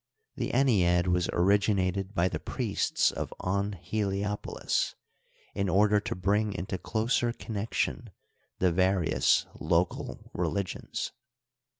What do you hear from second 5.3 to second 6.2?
in order to